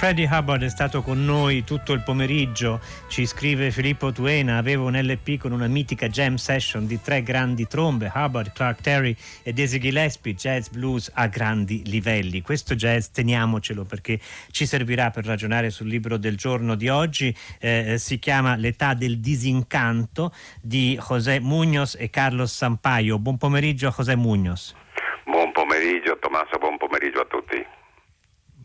Freddie 0.00 0.26
Hubbard 0.32 0.62
è 0.62 0.70
stato 0.70 1.02
con 1.02 1.22
noi 1.26 1.62
tutto 1.62 1.92
il 1.92 2.00
pomeriggio, 2.00 2.80
ci 3.08 3.26
scrive 3.26 3.70
Filippo 3.70 4.12
Tuena, 4.12 4.56
avevo 4.56 4.86
un 4.86 4.98
LP 4.98 5.36
con 5.36 5.52
una 5.52 5.66
mitica 5.66 6.08
jam 6.08 6.36
session 6.36 6.86
di 6.86 7.02
tre 7.02 7.22
grandi 7.22 7.66
trombe, 7.66 8.10
Hubbard, 8.14 8.50
Clark 8.54 8.80
Terry 8.80 9.14
e 9.42 9.52
Desi 9.52 9.78
Gillespie, 9.78 10.32
jazz 10.32 10.68
blues 10.68 11.10
a 11.12 11.26
grandi 11.26 11.82
livelli. 11.84 12.40
Questo 12.40 12.74
jazz 12.76 13.08
teniamocelo 13.08 13.84
perché 13.84 14.18
ci 14.50 14.64
servirà 14.64 15.10
per 15.10 15.26
ragionare 15.26 15.68
sul 15.68 15.88
libro 15.88 16.16
del 16.16 16.38
giorno 16.38 16.76
di 16.76 16.88
oggi, 16.88 17.36
eh, 17.60 17.96
si 17.98 18.18
chiama 18.18 18.56
L'età 18.56 18.94
del 18.94 19.18
disincanto 19.20 20.32
di 20.62 20.98
José 20.98 21.40
Muñoz 21.40 21.94
e 21.98 22.08
Carlos 22.08 22.50
Sampaio. 22.50 23.18
Buon 23.18 23.36
pomeriggio 23.36 23.88
a 23.88 23.94
José 23.94 24.16
Muñoz. 24.16 24.74
Buon 25.26 25.52
pomeriggio 25.52 26.16
Tommaso, 26.18 26.56
buon 26.58 26.78
pomeriggio 26.78 27.20
a 27.20 27.26
tutti 27.26 27.78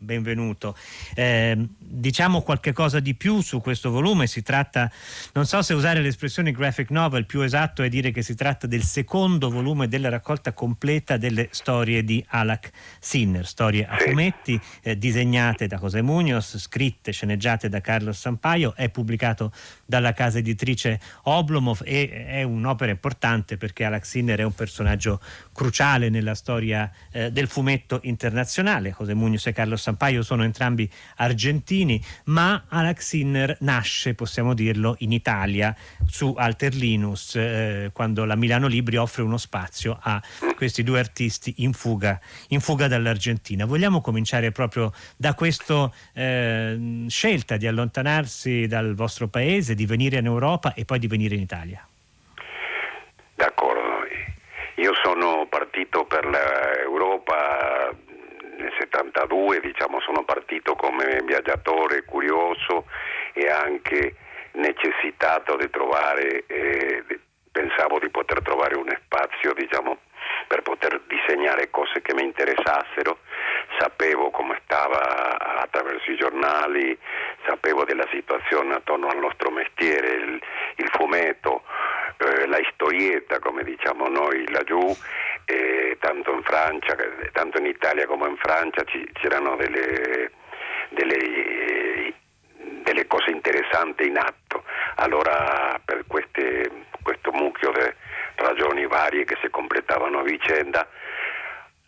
benvenuto. 0.06 0.74
Eh, 1.14 1.68
diciamo 1.76 2.40
qualche 2.40 2.72
cosa 2.72 3.00
di 3.00 3.14
più 3.14 3.42
su 3.42 3.60
questo 3.60 3.90
volume, 3.90 4.26
si 4.26 4.42
tratta, 4.42 4.90
non 5.34 5.44
so 5.44 5.60
se 5.60 5.74
usare 5.74 6.00
l'espressione 6.00 6.52
graphic 6.52 6.90
novel, 6.90 7.26
più 7.26 7.42
esatto 7.42 7.82
è 7.82 7.90
dire 7.90 8.10
che 8.12 8.22
si 8.22 8.34
tratta 8.34 8.66
del 8.66 8.84
secondo 8.84 9.50
volume 9.50 9.88
della 9.88 10.08
raccolta 10.08 10.54
completa 10.54 11.18
delle 11.18 11.48
storie 11.50 12.04
di 12.04 12.24
Alak 12.28 12.70
Sinner, 13.00 13.46
storie 13.46 13.86
a 13.86 13.96
fumetti 13.98 14.58
eh, 14.82 14.96
disegnate 14.96 15.66
da 15.66 15.76
José 15.76 16.00
Munoz, 16.00 16.56
scritte, 16.56 17.12
sceneggiate 17.12 17.68
da 17.68 17.80
Carlos 17.80 18.18
Sampaio, 18.18 18.74
è 18.74 18.88
pubblicato 18.88 19.52
dalla 19.84 20.12
casa 20.12 20.38
editrice 20.38 21.00
Oblomov 21.24 21.82
e 21.84 22.26
è 22.26 22.42
un'opera 22.44 22.92
importante 22.92 23.56
perché 23.56 23.84
Alak 23.84 24.06
Sinner 24.06 24.38
è 24.38 24.44
un 24.44 24.54
personaggio 24.54 25.20
cruciale 25.52 26.08
nella 26.08 26.36
storia 26.36 26.90
eh, 27.10 27.32
del 27.32 27.48
fumetto 27.48 27.98
internazionale. 28.04 28.94
José 28.96 29.14
Munoz 29.14 29.46
e 29.46 29.52
Carlos 29.52 29.82
Sampaio 29.82 29.94
sono 30.22 30.44
entrambi 30.44 30.88
argentini, 31.16 32.02
ma 32.26 32.64
Alex 32.68 33.04
Sinner 33.06 33.56
nasce, 33.60 34.14
possiamo 34.14 34.54
dirlo, 34.54 34.96
in 35.00 35.12
Italia 35.12 35.74
su 36.06 36.34
Alter 36.36 36.74
Linus, 36.74 37.34
eh, 37.36 37.90
quando 37.92 38.24
la 38.24 38.36
Milano 38.36 38.66
Libri 38.66 38.96
offre 38.96 39.22
uno 39.22 39.38
spazio 39.38 39.98
a 40.00 40.22
questi 40.54 40.82
due 40.82 40.98
artisti 40.98 41.54
in 41.58 41.72
fuga, 41.72 42.20
in 42.48 42.60
fuga 42.60 42.88
dall'Argentina. 42.88 43.64
Vogliamo 43.64 44.00
cominciare 44.00 44.52
proprio 44.52 44.92
da 45.16 45.34
questa 45.34 45.90
eh, 46.12 47.04
scelta 47.08 47.56
di 47.56 47.66
allontanarsi 47.66 48.66
dal 48.66 48.94
vostro 48.94 49.28
paese, 49.28 49.74
di 49.74 49.86
venire 49.86 50.18
in 50.18 50.26
Europa 50.26 50.74
e 50.74 50.84
poi 50.84 50.98
di 50.98 51.06
venire 51.06 51.34
in 51.34 51.40
Italia? 51.40 51.86
D'accordo, 53.34 54.06
io 54.76 54.92
sono 55.02 55.46
partito 55.48 56.04
per 56.04 56.24
l'Europa 56.26 57.85
72 58.78 59.60
diciamo, 59.60 60.00
sono 60.00 60.24
partito 60.24 60.74
come 60.74 61.22
viaggiatore 61.24 62.04
curioso 62.04 62.86
e 63.32 63.48
anche 63.48 64.16
necessitato 64.52 65.56
di 65.56 65.68
trovare, 65.70 66.44
eh, 66.46 67.04
pensavo 67.52 67.98
di 67.98 68.08
poter 68.08 68.42
trovare 68.42 68.76
un 68.76 68.88
spazio 69.04 69.52
diciamo, 69.54 69.98
per 70.46 70.62
poter 70.62 71.00
disegnare 71.06 71.70
cose 71.70 72.00
che 72.02 72.14
mi 72.14 72.22
interessassero, 72.22 73.18
sapevo 73.78 74.30
come 74.30 74.60
stava 74.64 75.60
attraverso 75.60 76.10
i 76.10 76.16
giornali, 76.16 76.96
sapevo 77.46 77.84
della 77.84 78.06
situazione 78.10 78.74
attorno 78.74 79.08
al 79.08 79.18
nostro 79.18 79.50
mestiere, 79.50 80.08
il, 80.14 80.42
il 80.76 80.88
fumetto, 80.92 81.62
eh, 82.18 82.46
la 82.46 82.58
historietta 82.58 83.38
come 83.40 83.62
diciamo 83.64 84.08
noi 84.08 84.50
laggiù 84.50 84.78
tanto 86.06 86.32
in 86.32 86.42
Francia, 86.44 86.94
tanto 87.32 87.58
in 87.58 87.66
Italia 87.66 88.06
come 88.06 88.28
in 88.28 88.36
Francia 88.36 88.84
ci, 88.84 89.04
c'erano 89.14 89.56
delle, 89.56 90.30
delle, 90.90 92.14
delle, 92.84 93.06
cose 93.08 93.32
interessanti 93.32 94.06
in 94.06 94.16
atto. 94.16 94.62
Allora 94.96 95.80
per 95.84 96.04
queste, 96.06 96.86
questo 97.02 97.32
mucchio 97.32 97.72
di 97.72 97.92
ragioni 98.36 98.86
varie 98.86 99.24
che 99.24 99.36
si 99.42 99.48
completavano 99.50 100.20
a 100.20 100.22
vicenda, 100.22 100.88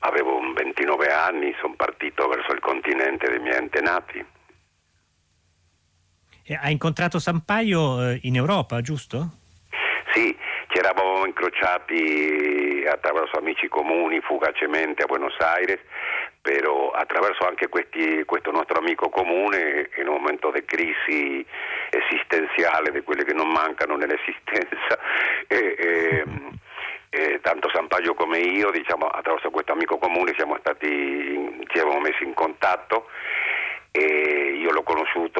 avevo 0.00 0.40
29 0.52 1.06
anni, 1.12 1.54
sono 1.60 1.74
partito 1.76 2.26
verso 2.26 2.52
il 2.52 2.60
continente 2.60 3.28
dei 3.28 3.38
miei 3.38 3.56
antenati. 3.58 4.26
Ha 6.60 6.70
incontrato 6.70 7.20
Sampaio 7.20 8.08
eh, 8.08 8.18
in 8.22 8.34
Europa, 8.34 8.80
giusto? 8.80 9.36
Sì, 10.12 10.36
ci 10.68 10.78
eravamo 10.78 11.24
incrociati 11.24 12.84
attraverso 12.86 13.38
amici 13.38 13.68
comuni 13.68 14.20
fugacemente 14.20 15.02
a 15.02 15.06
Buenos 15.06 15.34
Aires, 15.38 15.80
però 16.42 16.90
attraverso 16.90 17.46
anche 17.46 17.68
questi, 17.68 18.22
questo 18.24 18.50
nostro 18.50 18.78
amico 18.78 19.08
comune 19.08 19.88
in 19.96 20.08
un 20.08 20.14
momento 20.20 20.50
di 20.50 20.64
crisi 20.64 21.44
esistenziale, 21.90 22.92
di 22.92 23.02
quelle 23.02 23.24
che 23.24 23.32
non 23.32 23.48
mancano 23.48 23.96
nell'esistenza. 23.96 24.98
E, 25.50 25.76
e, 25.78 26.24
e, 27.08 27.40
tanto 27.40 27.70
Sampaio 27.72 28.12
come 28.12 28.38
io, 28.38 28.70
diciamo, 28.70 29.06
attraverso 29.06 29.48
questo 29.48 29.72
amico 29.72 29.96
comune 29.96 30.34
siamo 30.36 30.58
stati, 30.60 30.86
ci 31.68 31.78
siamo 31.78 31.98
messi 32.00 32.22
in 32.22 32.34
contatto 32.34 33.08
e 33.90 34.58
io 34.60 34.70
l'ho 34.70 34.82
conosciuto 34.82 35.37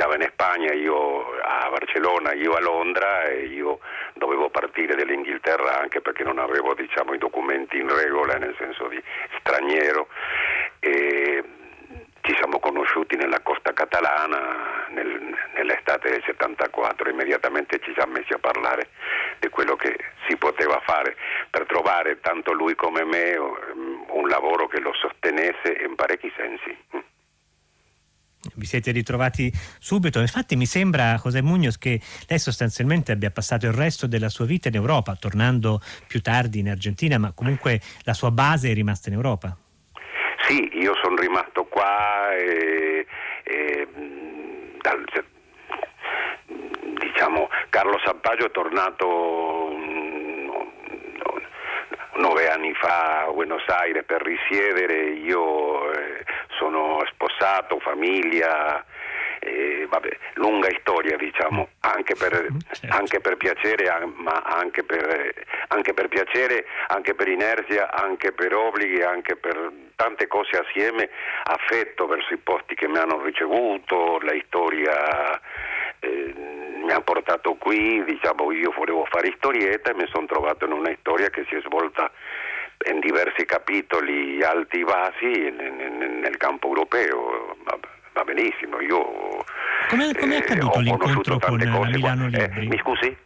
abitava 0.00 0.14
in 0.14 0.28
Spagna, 0.32 0.72
io 0.72 1.38
a 1.42 1.68
Barcellona, 1.68 2.32
io 2.32 2.54
a 2.54 2.60
Londra 2.60 3.24
e 3.24 3.44
io 3.46 3.80
dovevo 4.14 4.48
partire 4.48 4.94
dall'Inghilterra 4.94 5.78
anche 5.78 6.00
perché 6.00 6.24
non 6.24 6.38
avevo 6.38 6.72
diciamo, 6.74 7.12
i 7.12 7.18
documenti 7.18 7.78
in 7.78 7.94
regola, 7.94 8.34
nel 8.34 8.54
senso 8.58 8.88
di 8.88 9.00
straniero. 9.38 10.08
E 10.80 11.44
ci 12.22 12.34
siamo 12.36 12.58
conosciuti 12.58 13.16
nella 13.16 13.40
costa 13.40 13.72
catalana 13.72 14.86
nel, 14.88 15.34
nell'estate 15.54 16.10
del 16.10 16.22
74, 16.24 17.10
immediatamente 17.10 17.78
ci 17.80 17.92
siamo 17.94 18.12
messi 18.12 18.32
a 18.32 18.38
parlare 18.38 18.88
di 19.38 19.48
quello 19.48 19.76
che 19.76 19.96
si 20.28 20.36
poteva 20.36 20.80
fare 20.84 21.16
per 21.50 21.66
trovare 21.66 22.20
tanto 22.20 22.52
lui 22.52 22.74
come 22.74 23.04
me 23.04 23.36
un 23.36 24.28
lavoro 24.28 24.66
che 24.66 24.80
lo 24.80 24.92
sostenesse 24.94 25.76
in 25.84 25.94
parecchi 25.94 26.32
sensi 26.36 26.76
vi 28.60 28.66
siete 28.66 28.92
ritrovati 28.92 29.50
subito. 29.78 30.20
Infatti 30.20 30.54
mi 30.54 30.66
sembra, 30.66 31.18
José 31.22 31.42
Munoz, 31.42 31.78
che 31.78 31.98
lei 32.28 32.38
sostanzialmente 32.38 33.10
abbia 33.10 33.30
passato 33.30 33.66
il 33.66 33.72
resto 33.72 34.06
della 34.06 34.28
sua 34.28 34.44
vita 34.44 34.68
in 34.68 34.74
Europa, 34.74 35.16
tornando 35.16 35.80
più 36.06 36.20
tardi 36.20 36.60
in 36.60 36.68
Argentina, 36.68 37.18
ma 37.18 37.32
comunque 37.32 37.80
la 38.04 38.12
sua 38.12 38.30
base 38.30 38.70
è 38.70 38.74
rimasta 38.74 39.08
in 39.08 39.14
Europa. 39.16 39.56
Sì, 40.46 40.68
io 40.74 40.92
sono 41.02 41.16
rimasto 41.16 41.64
qua 41.64 42.34
e, 42.36 43.06
e 43.44 43.88
dal, 44.80 45.04
diciamo, 47.00 47.48
Carlo 47.70 47.98
Sampaggio 48.04 48.46
è 48.46 48.50
tornato 48.50 49.70
nove 52.16 52.50
anni 52.50 52.74
fa 52.74 53.24
a 53.24 53.32
Buenos 53.32 53.66
Aires 53.66 54.04
per 54.04 54.22
risiedere, 54.22 55.12
io 55.12 55.90
eh, 55.92 56.24
sono 57.00 57.06
sposato, 57.06 57.78
famiglia, 57.80 58.84
eh, 59.40 59.86
vabbè, 59.88 60.16
lunga 60.34 60.68
storia 60.80 61.16
diciamo, 61.16 61.68
anche 61.80 62.14
per, 62.14 62.46
certo. 62.72 62.96
anche 62.96 63.20
per 63.20 63.36
piacere, 63.36 63.88
ma 64.16 64.42
anche 64.44 64.82
per, 64.82 65.32
anche 65.68 65.94
per, 65.94 66.08
piacere, 66.08 66.66
anche 66.88 67.14
per 67.14 67.28
inerzia, 67.28 67.90
anche 67.90 68.32
per 68.32 68.54
obblighi, 68.54 69.02
anche 69.02 69.36
per 69.36 69.72
tante 69.96 70.26
cose 70.26 70.58
assieme, 70.58 71.08
affetto 71.44 72.06
verso 72.06 72.34
i 72.34 72.38
posti 72.38 72.74
che 72.74 72.88
mi 72.88 72.98
hanno 72.98 73.22
ricevuto, 73.22 74.18
la 74.20 74.34
storia 74.46 75.40
eh, 76.00 76.34
mi 76.82 76.92
ha 76.92 77.00
portato 77.00 77.54
qui, 77.54 78.02
diciamo 78.04 78.52
io 78.52 78.72
volevo 78.72 79.06
fare 79.10 79.32
storietta 79.36 79.90
e 79.90 79.94
mi 79.94 80.06
sono 80.10 80.26
trovato 80.26 80.64
in 80.64 80.72
una 80.72 80.94
storia 80.98 81.28
che 81.30 81.44
si 81.48 81.54
è 81.54 81.60
svolta 81.60 82.10
in 82.88 83.00
diversi 83.00 83.44
capitoli 83.44 84.42
alti 84.42 84.80
e 84.80 84.84
bassi 84.84 85.50
nel, 85.50 86.36
campo 86.36 86.68
europeo. 86.68 87.56
Va, 88.12 88.24
benissimo, 88.24 88.80
io 88.80 89.44
come, 89.88 90.14
come 90.14 90.34
è 90.34 90.36
eh, 90.36 90.42
accaduto 90.42 90.78
eh, 90.78 90.82
l'incontro 90.82 91.38
con 91.38 91.58
la 91.58 91.88
Milano 91.88 92.26
Libri? 92.28 92.60
Eh, 92.62 92.68
mi 92.68 92.78
scusi? 92.78 93.16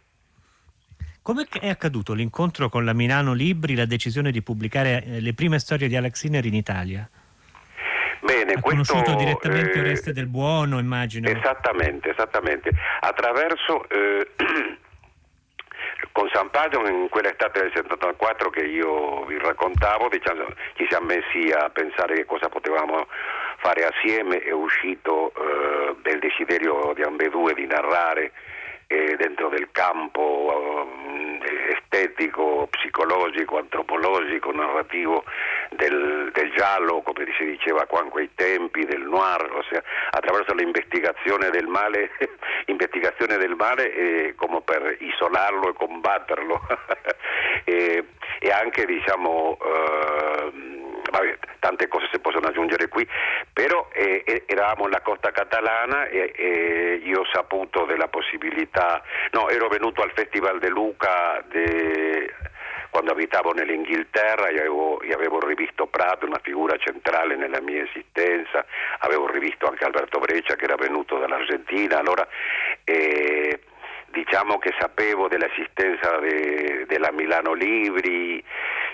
Come 1.21 1.47
è 1.59 1.69
accaduto 1.69 2.13
l'incontro 2.13 2.69
con 2.69 2.85
la 2.85 2.93
Milano 2.93 3.33
Libri, 3.33 3.75
la 3.75 3.85
decisione 3.85 4.31
di 4.31 4.41
pubblicare 4.41 5.03
eh, 5.03 5.21
le 5.21 5.33
prime 5.33 5.59
storie 5.59 5.87
di 5.87 5.95
Alex 5.95 6.13
Sinner 6.19 6.45
in 6.45 6.53
Italia? 6.53 7.09
Bene, 8.21 8.53
ha 8.53 8.61
questo, 8.61 8.93
conosciuto 8.93 9.15
direttamente 9.15 9.73
eh, 9.73 9.79
Oreste 9.81 10.11
del 10.11 10.27
Buono, 10.27 10.79
immagino. 10.79 11.27
Esattamente, 11.29 12.09
esattamente. 12.09 12.71
Attraverso 12.99 13.87
eh, 13.89 14.27
con 16.11 16.29
San 16.33 16.49
Padre 16.49 16.89
in 16.89 17.09
quell'estate 17.09 17.61
del 17.61 17.71
74 17.73 18.49
che 18.49 18.63
io 18.63 19.23
vi 19.25 19.37
raccontavo, 19.37 20.09
diciamo, 20.09 20.45
ci 20.75 20.85
siamo 20.89 21.07
messi 21.07 21.51
a 21.51 21.69
pensare 21.69 22.15
che 22.15 22.25
cosa 22.25 22.49
potevamo 22.49 23.07
fare 23.57 23.85
assieme, 23.85 24.39
è 24.39 24.51
uscito 24.51 25.31
eh, 25.35 26.11
il 26.11 26.19
desiderio 26.19 26.93
di 26.93 27.01
ambedue 27.01 27.53
di 27.53 27.65
narrare 27.65 28.31
eh, 28.87 29.15
dentro 29.17 29.49
del 29.49 29.69
campo 29.71 30.91
eh, 31.43 31.73
estetico, 31.73 32.67
psicologico, 32.69 33.57
antropologico, 33.57 34.51
narrativo 34.51 35.23
del, 35.71 36.31
del, 36.33 36.51
giallo, 36.53 37.01
come 37.01 37.25
si 37.37 37.45
diceva 37.45 37.85
qua 37.85 38.03
in 38.03 38.09
quei 38.09 38.29
tempi, 38.35 38.85
del 38.85 39.01
noir, 39.01 39.49
ossia 39.51 39.83
attraverso 40.11 40.53
l'investigazione 40.53 41.49
del 41.49 41.67
male, 41.67 42.11
investigazione 42.67 43.37
del 43.37 43.55
male 43.55 43.93
eh, 43.93 44.35
come 44.35 44.61
per 44.61 44.97
isolarlo 44.99 45.69
e 45.69 45.73
combatterlo. 45.73 46.61
E, 47.67 48.05
e, 48.39 48.51
anche 48.51 48.85
diciamo 48.85 49.57
eh, 49.59 50.75
tante 51.59 51.87
cose 51.87 52.07
si 52.11 52.19
possono 52.19 52.47
aggiungere 52.47 52.87
qui, 52.87 53.07
però 53.51 53.87
eh, 53.91 54.43
eravamo 54.45 54.85
nella 54.85 55.01
costa 55.01 55.31
catalana 55.31 56.05
e, 56.07 56.31
e, 56.35 57.01
io 57.03 57.21
ho 57.21 57.25
saputo 57.31 57.85
della 57.85 58.07
possibilità, 58.07 59.01
no, 59.31 59.49
ero 59.49 59.67
venuto 59.67 60.03
al 60.03 60.11
Festival 60.13 60.59
de 60.59 60.69
Luca 60.69 61.43
de, 61.49 62.04
quando 62.95 63.11
abitavo 63.11 63.51
nell'Inghilterra 63.51 64.47
e 64.47 64.59
avevo, 64.59 65.01
e 65.01 65.11
avevo, 65.11 65.45
rivisto 65.45 65.85
Prato, 65.85 66.25
una 66.25 66.39
figura 66.41 66.77
centrale 66.77 67.35
nella 67.35 67.59
mia 67.59 67.83
esistenza, 67.83 68.65
avevo 68.99 69.29
rivisto 69.29 69.67
anche 69.67 69.83
Alberto 69.83 70.17
Breccia 70.19 70.55
che 70.55 70.63
era 70.63 70.75
venuto 70.75 71.17
dall'Argentina, 71.17 71.99
allora 71.99 72.25
eh, 72.85 73.59
diciamo 74.11 74.59
che 74.59 74.73
sapevo 74.79 75.27
dell'esistenza 75.27 76.19
de, 76.19 76.85
della 76.87 77.11
Milano 77.11 77.51
Libri. 77.51 78.41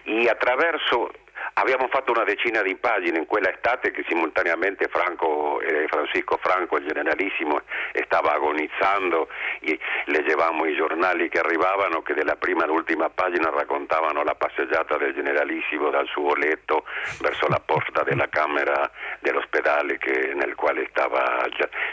E 0.04 0.28
attraverso 0.28 1.12
Abbiamo 1.54 1.88
fatto 1.90 2.12
una 2.12 2.24
decina 2.24 2.62
di 2.62 2.76
pagine 2.76 3.18
in 3.18 3.26
quella 3.26 3.52
estate 3.52 3.92
che 3.92 4.06
simultaneamente 4.08 4.88
Franco, 4.88 5.60
eh, 5.60 5.86
Francisco 5.88 6.38
Franco, 6.42 6.78
il 6.78 6.88
generalissimo, 6.88 7.62
stava 8.06 8.34
agonizzando, 8.34 9.28
e 9.60 9.78
leggevamo 10.06 10.66
i 10.66 10.76
giornali 10.76 11.28
che 11.30 11.40
arrivavano 11.40 12.02
che 12.02 12.14
dalla 12.14 12.36
prima 12.36 12.64
all'ultima 12.64 13.10
pagina 13.10 13.50
raccontavano 13.50 14.24
la 14.24 14.36
passeggiata 14.36 14.98
del 14.98 15.14
generalissimo 15.14 15.90
dal 15.90 16.08
suo 16.08 16.34
letto 16.36 16.86
verso 17.20 17.48
la 17.48 17.62
porta 17.64 18.04
della 18.04 18.30
camera 18.30 18.90
dell'ospedale 19.20 19.98
che, 19.98 20.34
nel 20.34 20.56
quale 20.56 20.88
stava 20.90 21.46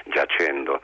giacendo 0.05 0.81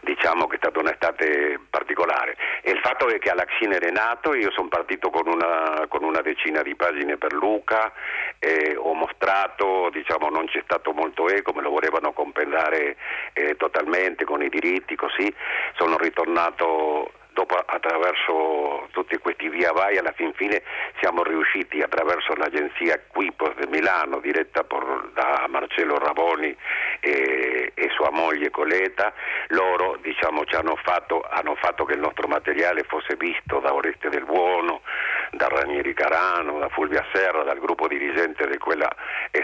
diciamo 0.00 0.46
che 0.46 0.56
è 0.56 0.58
stata 0.58 0.78
un'estate 0.80 1.60
particolare. 1.68 2.36
E 2.62 2.70
il 2.72 2.80
fatto 2.80 3.08
è 3.08 3.18
che 3.18 3.30
all'Axine 3.30 3.78
è 3.78 3.90
nato, 3.90 4.34
io 4.34 4.50
sono 4.50 4.68
partito 4.68 5.10
con 5.10 5.26
una, 5.26 5.86
con 5.88 6.04
una, 6.04 6.20
decina 6.20 6.62
di 6.62 6.74
pagine 6.74 7.16
per 7.16 7.32
Luca, 7.32 7.92
eh, 8.38 8.76
ho 8.76 8.92
mostrato, 8.94 9.88
diciamo 9.92 10.28
non 10.28 10.46
c'è 10.46 10.60
stato 10.64 10.92
molto 10.92 11.28
eco, 11.28 11.52
me 11.52 11.62
lo 11.62 11.70
volevano 11.70 12.12
compensare 12.12 12.96
eh, 13.32 13.56
totalmente 13.56 14.24
con 14.24 14.42
i 14.42 14.48
diritti, 14.48 14.96
così 14.96 15.32
sono 15.76 15.96
ritornato 15.96 17.12
dopo 17.32 17.54
attraverso 17.54 18.88
tutti 18.92 19.16
questi 19.18 19.48
via 19.48 19.72
vai 19.72 19.98
alla 19.98 20.12
fin 20.12 20.32
fine 20.34 20.62
siamo 21.00 21.22
riusciti 21.22 21.80
attraverso 21.80 22.34
l'agenzia 22.34 23.00
Quipos 23.06 23.54
di 23.56 23.66
Milano 23.68 24.18
diretta 24.20 24.64
por, 24.64 25.10
da 25.12 25.46
Marcello 25.48 25.98
Raboni 25.98 26.54
e, 27.00 27.72
e, 27.74 27.88
sua 27.94 28.10
moglie 28.10 28.50
Coleta 28.50 29.12
loro 29.48 29.98
diciamo 30.00 30.44
ci 30.44 30.54
hanno 30.54 30.76
fatto, 30.76 31.24
hanno 31.28 31.54
fatto 31.56 31.84
che 31.84 31.94
il 31.94 32.00
nostro 32.00 32.28
materiale 32.28 32.84
fosse 32.84 33.16
visto 33.16 33.58
da 33.60 33.72
Oreste 33.72 34.08
del 34.08 34.24
Buono 34.24 34.82
da 35.30 35.46
Ranieri 35.48 35.94
Carano, 35.94 36.58
da 36.58 36.68
Fulvia 36.68 37.04
Serra, 37.12 37.44
dal 37.44 37.58
gruppo 37.58 37.86
dirigente 37.86 38.48
di 38.48 38.58
quella 38.58 38.88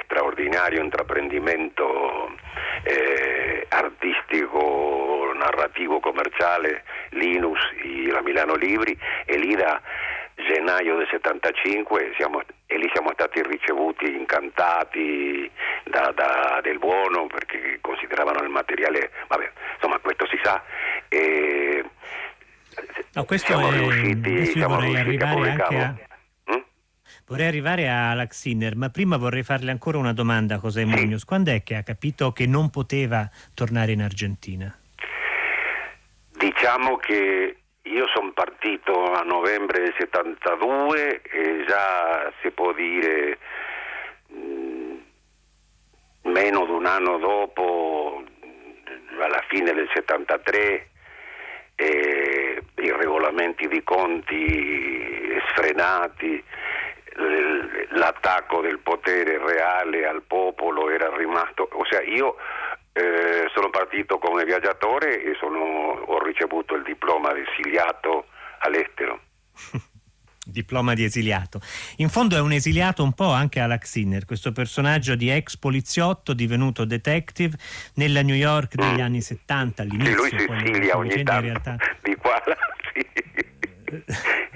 straordinario 0.04 0.82
intraprendimento 0.82 2.34
eh, 2.82 3.66
artistico, 3.68 5.32
narrativo, 5.34 6.00
commerciale 6.00 6.82
Linus 7.10 7.58
la 8.10 8.22
Milano 8.22 8.54
Libri 8.54 8.96
e 9.24 9.36
lì 9.38 9.54
da 9.54 9.80
gennaio 10.34 10.96
del 10.96 11.08
75 11.10 12.12
siamo, 12.16 12.40
e 12.66 12.78
lì 12.78 12.88
siamo 12.92 13.10
stati 13.12 13.42
ricevuti 13.42 14.04
incantati 14.04 15.50
da, 15.84 16.12
da, 16.14 16.60
del 16.62 16.78
buono 16.78 17.26
perché 17.26 17.78
consideravano 17.80 18.42
il 18.42 18.50
materiale, 18.50 19.10
vabbè, 19.28 19.50
insomma 19.74 19.98
questo 19.98 20.26
si 20.26 20.38
sa. 20.42 20.62
E, 21.08 21.84
no, 23.12 23.24
questo 23.24 23.46
siamo 23.46 23.68
è, 23.68 23.78
riusciti, 23.78 24.46
siamo 24.46 24.74
vorrei 24.74 25.02
riusciti 25.02 25.24
arrivare 25.24 25.62
a... 25.62 25.94
Mm? 26.52 26.60
Vorrei 27.26 27.46
arrivare 27.46 27.88
a 27.88 28.14
Laxiner, 28.14 28.76
ma 28.76 28.90
prima 28.90 29.16
vorrei 29.16 29.42
farle 29.42 29.70
ancora 29.70 29.98
una 29.98 30.12
domanda 30.12 30.56
a 30.56 30.58
José 30.58 30.84
Munoz. 30.84 31.24
Quando 31.24 31.50
è 31.50 31.62
che 31.62 31.76
ha 31.76 31.82
capito 31.82 32.32
che 32.32 32.46
non 32.46 32.70
poteva 32.70 33.28
tornare 33.54 33.92
in 33.92 34.02
Argentina? 34.02 34.76
Diciamo 36.66 36.96
che 36.96 37.56
io 37.80 38.08
sono 38.12 38.32
partito 38.32 39.12
a 39.12 39.22
novembre 39.22 39.82
del 39.82 39.94
72 39.96 41.22
e 41.22 41.64
già 41.64 42.32
si 42.42 42.50
può 42.50 42.72
dire 42.72 43.38
meno 46.22 46.64
di 46.64 46.70
un 46.72 46.86
anno 46.86 47.18
dopo, 47.18 48.20
alla 49.16 49.44
fine 49.46 49.72
del 49.74 49.88
73, 49.94 50.88
eh, 51.76 52.62
i 52.78 52.90
regolamenti 52.90 53.68
di 53.68 53.84
conti 53.84 55.38
sfrenati, 55.50 56.42
l'attacco 57.90 58.60
del 58.60 58.80
potere 58.80 59.38
reale 59.38 60.04
al 60.04 60.22
popolo 60.22 60.90
era 60.90 61.14
rimasto, 61.14 61.68
ossia 61.74 62.02
io 62.02 62.34
eh, 62.96 63.50
sono 63.52 63.68
partito 63.68 64.18
come 64.18 64.44
viaggiatore 64.44 65.22
e 65.22 65.36
sono, 65.38 65.58
ho 65.58 66.24
ricevuto 66.24 66.74
il 66.74 66.82
diploma 66.82 67.34
di 67.34 67.42
esiliato 67.46 68.28
all'estero. 68.60 69.20
diploma 70.46 70.94
di 70.94 71.04
esiliato. 71.04 71.60
In 71.96 72.08
fondo 72.08 72.36
è 72.36 72.40
un 72.40 72.52
esiliato 72.52 73.02
un 73.02 73.12
po' 73.12 73.30
anche 73.30 73.60
Alak 73.60 73.86
Sinner, 73.86 74.24
questo 74.24 74.52
personaggio 74.52 75.14
di 75.14 75.28
ex 75.28 75.58
poliziotto 75.58 76.32
divenuto 76.32 76.86
detective 76.86 77.58
nella 77.94 78.22
New 78.22 78.34
York 78.34 78.76
degli 78.76 78.98
mm. 78.98 79.04
anni 79.04 79.20
70 79.20 79.82
all'inizio. 79.82 80.22
Sì, 80.24 80.46
lui 80.46 80.58
si 80.58 80.64
esilia 80.64 80.96
ogni 80.96 81.22
tanto, 81.22 81.32
in 81.32 81.40
realtà... 81.40 81.76
di 82.00 82.14
qua, 82.16 82.42
sì. 82.94 83.06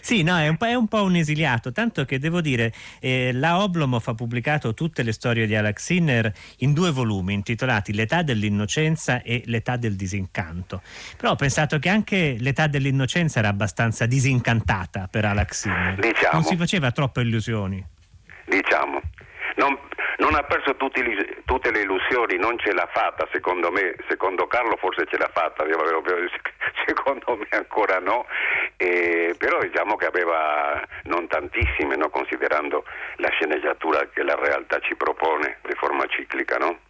Sì, 0.00 0.22
no, 0.22 0.38
è 0.38 0.48
un, 0.48 0.56
è 0.58 0.74
un, 0.74 0.86
po' 0.86 1.02
un 1.02 1.16
esiliato, 1.16 1.72
tanto 1.72 2.04
che 2.04 2.18
devo 2.18 2.40
dire, 2.40 2.72
eh, 3.00 3.32
la 3.32 3.60
Oblomov 3.60 4.02
ha 4.06 4.14
pubblicato 4.14 4.74
tutte 4.74 5.02
le 5.02 5.12
storie 5.12 5.46
di 5.46 5.54
Alex 5.54 5.82
Sinner 5.82 6.32
in 6.58 6.72
due 6.72 6.90
volumi 6.90 7.34
intitolati 7.34 7.92
L'età 7.92 8.22
dell'innocenza 8.22 9.22
e 9.22 9.42
L'età 9.46 9.76
del 9.76 9.96
disincanto. 9.96 10.82
Però 11.16 11.32
ho 11.32 11.36
pensato 11.36 11.78
che 11.78 11.88
anche 11.88 12.36
l'età 12.38 12.66
dell'innocenza 12.66 13.38
era 13.38 13.48
abbastanza 13.48 14.06
disincantata 14.06 15.08
per 15.10 15.24
Alex 15.24 15.62
Sinner. 15.62 15.94
Diciamo. 15.98 16.32
Non 16.32 16.44
si 16.44 16.56
faceva 16.56 16.90
troppe 16.92 17.22
illusioni. 17.22 17.84
Diciamo. 18.46 19.00
Non, 19.56 19.78
non 20.18 20.34
ha 20.34 20.42
perso 20.42 20.76
tutti, 20.76 21.02
tutte 21.44 21.70
le 21.70 21.80
illusioni, 21.80 22.36
non 22.36 22.58
ce 22.58 22.72
l'ha 22.72 22.88
fatta 22.92 23.28
secondo 23.32 23.70
me, 23.70 23.94
secondo 24.08 24.46
Carlo 24.46 24.76
forse 24.76 25.06
ce 25.06 25.18
l'ha 25.18 25.30
fatta, 25.32 25.64
secondo 26.86 27.36
me 27.36 27.46
ancora 27.50 27.98
no, 27.98 28.26
eh, 28.76 29.34
però 29.38 29.58
diciamo 29.60 29.96
che 29.96 30.06
aveva 30.06 30.82
non 31.04 31.26
tantissime, 31.28 31.96
no? 31.96 32.08
considerando 32.08 32.84
la 33.16 33.28
sceneggiatura 33.30 34.06
che 34.12 34.22
la 34.22 34.34
realtà 34.34 34.78
ci 34.80 34.94
propone 34.96 35.58
di 35.62 35.74
forma 35.74 36.06
ciclica. 36.06 36.56
No? 36.56 36.85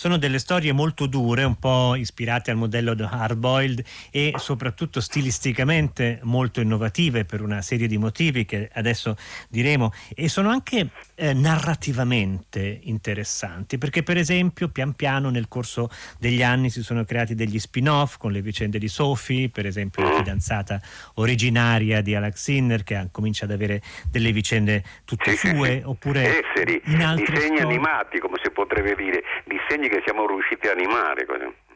Sono 0.00 0.16
delle 0.16 0.38
storie 0.38 0.72
molto 0.72 1.04
dure, 1.04 1.44
un 1.44 1.58
po' 1.58 1.94
ispirate 1.94 2.50
al 2.50 2.56
modello 2.56 2.94
di 2.94 3.02
Hardboiled 3.02 3.84
e 4.10 4.32
soprattutto 4.38 4.98
stilisticamente 4.98 6.20
molto 6.22 6.62
innovative 6.62 7.26
per 7.26 7.42
una 7.42 7.60
serie 7.60 7.86
di 7.86 7.98
motivi 7.98 8.46
che 8.46 8.70
adesso 8.72 9.14
diremo. 9.50 9.92
E 10.14 10.30
sono 10.30 10.48
anche 10.48 10.88
eh, 11.16 11.34
narrativamente 11.34 12.80
interessanti 12.84 13.76
perché 13.76 14.02
per 14.02 14.16
esempio 14.16 14.70
pian 14.70 14.94
piano 14.94 15.28
nel 15.28 15.48
corso 15.48 15.90
degli 16.18 16.42
anni 16.42 16.70
si 16.70 16.82
sono 16.82 17.04
creati 17.04 17.34
degli 17.34 17.58
spin-off 17.58 18.16
con 18.16 18.32
le 18.32 18.40
vicende 18.40 18.78
di 18.78 18.88
Sophie, 18.88 19.50
per 19.50 19.66
esempio 19.66 20.02
la 20.02 20.16
fidanzata 20.16 20.80
originaria 21.16 22.00
di 22.00 22.14
Alex 22.14 22.36
Sinner 22.36 22.84
che 22.84 23.08
comincia 23.12 23.44
ad 23.44 23.50
avere 23.50 23.82
delle 24.10 24.32
vicende 24.32 24.82
tutte 25.04 25.36
sue 25.36 25.82
oppure 25.84 26.42
Esseri, 26.42 26.80
in 26.86 27.02
altri 27.02 27.34
disegni 27.34 27.58
storie. 27.58 27.74
animati 27.74 28.18
come 28.18 28.38
si 28.42 28.50
potrebbe 28.50 28.94
dire, 28.94 29.22
disegni 29.44 29.88
che 29.90 30.02
siamo 30.04 30.26
riusciti 30.26 30.68
a 30.68 30.72
animare. 30.72 31.26
Così. 31.26 31.68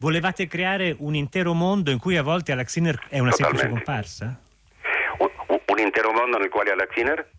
Volevate 0.00 0.46
creare 0.46 0.94
un 0.98 1.14
intero 1.14 1.52
mondo 1.52 1.90
in 1.90 1.98
cui 1.98 2.16
a 2.16 2.22
volte 2.22 2.52
Alex 2.52 2.68
Sinner 2.68 3.06
è 3.08 3.18
una 3.18 3.30
Totalmente. 3.30 3.58
semplice 3.58 3.68
comparsa? 3.68 4.40
Un, 5.18 5.30
un, 5.66 5.78
intero 5.78 6.12
mondo 6.12 6.38
nel 6.38 6.48
quale 6.48 6.70
Alex 6.70 6.92
Sinner? 6.94 7.30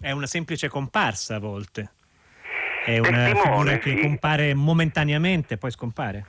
È 0.00 0.10
una 0.10 0.26
semplice 0.26 0.68
comparsa 0.68 1.36
a 1.36 1.38
volte. 1.38 1.92
È 2.84 2.98
una 2.98 3.24
testimone, 3.24 3.42
figura 3.42 3.78
che 3.78 3.90
sì. 3.90 4.00
compare 4.00 4.54
momentaneamente, 4.54 5.56
poi 5.56 5.70
scompare. 5.70 6.26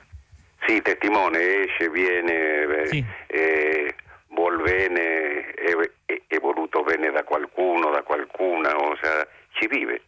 Sì, 0.66 0.82
testimone, 0.82 1.38
esce, 1.64 1.88
viene, 1.88 2.86
sì. 2.86 3.04
eh, 3.26 3.94
vuol 4.28 4.60
bene, 4.62 5.50
è, 5.52 5.72
è, 6.04 6.22
è, 6.26 6.38
voluto 6.40 6.82
bene 6.82 7.10
da 7.10 7.22
qualcuno, 7.22 7.90
da 7.90 8.02
qualcuna, 8.02 8.74
o 8.76 8.96
sea, 9.00 9.26
ci 9.52 9.66
vive. 9.68 10.02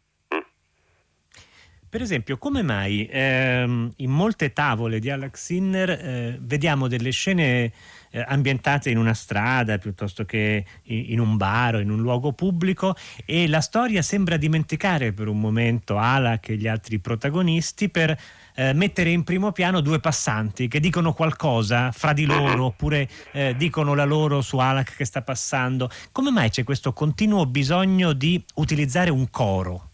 Per 1.91 2.01
esempio, 2.01 2.39
come 2.39 2.63
mai 2.63 3.05
ehm, 3.11 3.91
in 3.97 4.11
molte 4.11 4.53
tavole 4.53 5.01
di 5.01 5.11
Alex 5.11 5.45
Sinner 5.45 5.91
eh, 5.91 6.39
vediamo 6.41 6.87
delle 6.87 7.11
scene 7.11 7.73
eh, 8.11 8.25
ambientate 8.29 8.91
in 8.91 8.97
una 8.97 9.13
strada 9.13 9.77
piuttosto 9.79 10.25
che 10.25 10.65
in, 10.85 11.19
un 11.19 11.37
bar 11.37 11.75
o 11.75 11.79
in 11.81 11.91
un 11.91 12.01
luogo 12.01 12.33
pubblico 12.33 12.95
e 13.25 13.49
la 13.49 13.61
storia 13.61 14.03
sembra 14.03 14.37
dimenticare 14.37 15.13
per 15.13 15.27
un 15.27 15.41
momento 15.41 15.99
Alak 15.99 16.51
e 16.51 16.57
gli 16.57 16.69
altri 16.69 17.01
protagonisti 17.01 17.89
per 17.89 18.17
eh, 18.55 18.73
mettere 18.73 19.11
in 19.11 19.25
primo 19.25 19.51
piano 19.51 19.81
due 19.81 19.99
passanti 19.99 20.69
che 20.69 20.79
dicono 20.79 21.13
qualcosa 21.13 21.91
fra 21.91 22.13
di 22.13 22.25
loro 22.25 22.67
oppure 22.67 23.09
eh, 23.33 23.57
dicono 23.57 23.95
la 23.95 24.05
loro 24.05 24.43
su 24.43 24.59
Alak 24.59 24.95
che 24.95 25.05
sta 25.05 25.23
passando. 25.23 25.91
Come 26.13 26.31
mai 26.31 26.51
c'è 26.51 26.63
questo 26.63 26.93
continuo 26.93 27.47
bisogno 27.47 28.13
di 28.13 28.41
utilizzare 28.55 29.11
un 29.11 29.29
coro? 29.29 29.90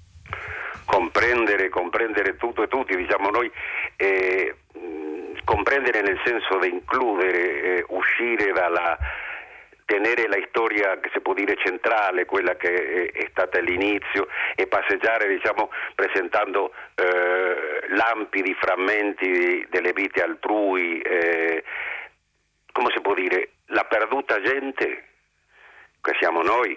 Comprendere, 1.16 1.70
comprendere 1.70 2.36
tutto 2.36 2.62
e 2.62 2.68
tutti, 2.68 2.94
diciamo 2.94 3.30
noi, 3.30 3.50
eh, 3.96 4.54
comprendere 5.44 6.02
nel 6.02 6.20
senso 6.24 6.58
di 6.58 6.68
includere, 6.68 7.62
eh, 7.62 7.84
uscire 7.88 8.52
dalla 8.52 8.98
tenere 9.86 10.28
la 10.28 10.36
storia 10.48 10.98
che 11.00 11.10
si 11.12 11.20
può 11.20 11.32
dire 11.32 11.56
centrale, 11.56 12.26
quella 12.26 12.56
che 12.56 13.10
è, 13.14 13.26
stata 13.30 13.60
l'inizio 13.60 14.26
e 14.54 14.66
passeggiare 14.66 15.28
diciamo, 15.28 15.70
presentando 15.94 16.72
eh, 16.96 17.94
lampi 17.94 18.42
di 18.42 18.54
frammenti 18.58 19.66
delle 19.70 19.92
vite 19.92 20.22
altrui, 20.22 21.00
eh, 21.00 21.64
come 22.72 22.90
si 22.94 23.00
può 23.00 23.14
dire, 23.14 23.52
la 23.66 23.84
perduta 23.84 24.40
gente 24.42 25.04
che 26.00 26.12
siamo 26.18 26.42
noi 26.42 26.76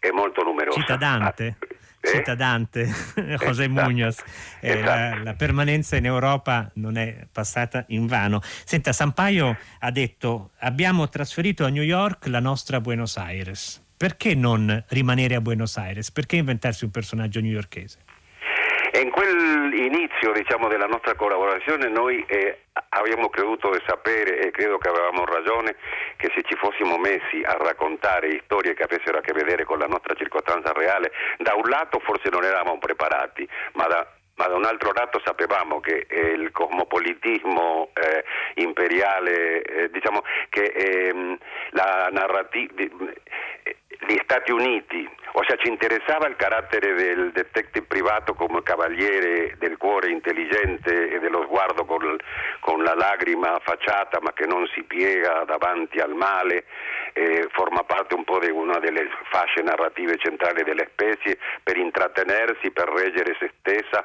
è 0.00 0.10
molto 0.10 0.42
numerosa. 0.42 0.80
Cita 0.80 0.96
Dante. 0.96 1.56
Ah, 1.60 1.73
cita 2.04 2.32
eh? 2.32 2.36
Dante, 2.36 2.86
José 3.38 3.68
Munoz, 3.68 4.22
eh, 4.60 4.80
la, 4.80 5.18
la, 5.22 5.34
permanenza 5.34 5.96
in 5.96 6.04
Europa 6.04 6.70
non 6.74 6.96
è 6.96 7.26
passata 7.32 7.84
in 7.88 8.06
vano. 8.06 8.40
Senta, 8.42 8.92
Sampaio 8.92 9.56
ha 9.80 9.90
detto 9.90 10.50
abbiamo 10.60 11.08
trasferito 11.08 11.64
a 11.64 11.68
New 11.68 11.82
York 11.82 12.26
la 12.26 12.40
nostra 12.40 12.80
Buenos 12.80 13.16
Aires. 13.16 13.82
Perché 13.96 14.34
non 14.34 14.84
rimanere 14.88 15.34
a 15.34 15.40
Buenos 15.40 15.76
Aires? 15.76 16.10
Perché 16.10 16.36
inventarsi 16.36 16.84
un 16.84 16.90
personaggio 16.90 17.40
newyorkese? 17.40 17.98
In 19.00 19.10
quell'inizio 19.10 20.32
diciamo, 20.32 20.68
della 20.68 20.86
nostra 20.86 21.14
collaborazione 21.14 21.88
noi 21.88 22.24
eh, 22.28 22.63
abbiamo 22.94 23.28
creduto 23.28 23.70
di 23.70 23.82
sapere 23.86 24.38
e 24.38 24.50
credo 24.50 24.78
che 24.78 24.88
avevamo 24.88 25.24
ragione 25.24 25.76
che 26.16 26.30
se 26.34 26.42
ci 26.42 26.54
fossimo 26.56 26.98
messi 26.98 27.42
a 27.44 27.56
raccontare 27.58 28.40
storie 28.44 28.74
che 28.74 28.84
avessero 28.84 29.18
a 29.18 29.20
che 29.20 29.32
vedere 29.32 29.64
con 29.64 29.78
la 29.78 29.86
nostra 29.86 30.14
circostanza 30.14 30.72
reale, 30.72 31.12
da 31.38 31.54
un 31.54 31.68
lato 31.68 31.98
forse 32.00 32.28
non 32.30 32.44
eravamo 32.44 32.78
preparati, 32.78 33.48
ma 33.72 33.86
da, 33.86 34.06
ma 34.36 34.46
da 34.46 34.54
un 34.54 34.64
altro 34.64 34.92
lato 34.92 35.20
sapevamo 35.24 35.80
che 35.80 36.06
eh, 36.08 36.32
il 36.32 36.50
cosmopolitismo 36.50 37.90
eh, 37.94 38.24
imperiale, 38.62 39.62
eh, 39.62 39.90
diciamo 39.90 40.22
che 40.48 40.64
ehm, 40.64 41.38
la 41.70 42.08
narrativa, 42.10 42.72
gli 44.06 44.18
Stati 44.22 44.52
Uniti, 44.52 45.08
ossia 45.32 45.56
ci 45.56 45.68
interessava 45.68 46.26
il 46.26 46.36
carattere 46.36 46.94
del 46.94 47.32
detective 47.32 47.86
privato 47.86 48.34
come 48.34 48.62
cavaliere 48.62 49.56
del 49.58 49.76
cuore 49.76 50.10
intelligente 50.10 51.10
e 51.10 51.18
dello 51.18 51.42
sguardo 51.44 51.84
con, 51.84 52.16
con 52.60 52.82
la 52.82 52.94
lagrima 52.94 53.58
facciata 53.62 54.18
ma 54.20 54.32
che 54.32 54.46
non 54.46 54.66
si 54.74 54.82
piega 54.82 55.44
davanti 55.44 56.00
al 56.00 56.14
male, 56.14 56.64
eh, 57.12 57.48
forma 57.50 57.82
parte 57.84 58.14
un 58.14 58.24
po' 58.24 58.38
di 58.38 58.50
una 58.50 58.78
delle 58.78 59.08
fasce 59.30 59.62
narrative 59.62 60.16
centrali 60.18 60.62
delle 60.62 60.88
specie 60.92 61.38
per 61.62 61.76
intrattenersi, 61.76 62.70
per 62.70 62.88
reggere 62.88 63.36
se 63.38 63.50
stessa 63.58 64.04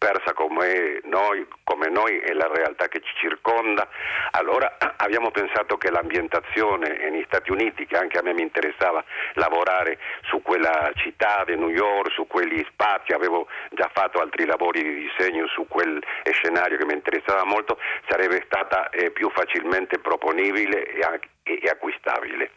persa 0.00 0.32
come 0.32 1.02
noi, 1.04 1.46
come 1.62 1.90
noi 1.90 2.20
e 2.20 2.32
la 2.32 2.48
realtà 2.48 2.88
che 2.88 3.02
ci 3.02 3.12
circonda, 3.20 3.86
allora 4.30 4.78
abbiamo 4.96 5.30
pensato 5.30 5.76
che 5.76 5.90
l'ambientazione 5.90 6.96
negli 6.96 7.22
Stati 7.26 7.52
Uniti, 7.52 7.84
che 7.84 7.98
anche 7.98 8.18
a 8.18 8.22
me 8.22 8.32
mi 8.32 8.40
interessava 8.40 9.04
lavorare 9.34 9.98
su 10.22 10.40
quella 10.40 10.90
città 10.94 11.44
di 11.44 11.54
New 11.54 11.68
York, 11.68 12.12
su 12.12 12.26
quegli 12.26 12.64
spazi, 12.70 13.12
avevo 13.12 13.46
già 13.72 13.90
fatto 13.92 14.20
altri 14.20 14.46
lavori 14.46 14.82
di 14.82 15.06
disegno 15.06 15.46
su 15.48 15.66
quel 15.68 16.02
scenario 16.32 16.78
che 16.78 16.86
mi 16.86 16.94
interessava 16.94 17.44
molto, 17.44 17.76
sarebbe 18.08 18.42
stata 18.46 18.88
eh, 18.88 19.10
più 19.10 19.28
facilmente 19.28 19.98
proponibile 19.98 20.86
e, 20.86 21.20
e, 21.42 21.60
e 21.62 21.68
acquistabile. 21.68 22.52